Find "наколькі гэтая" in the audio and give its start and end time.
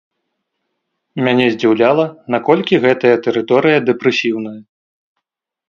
2.37-3.13